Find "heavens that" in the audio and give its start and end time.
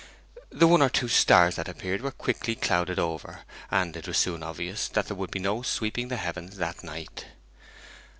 6.17-6.83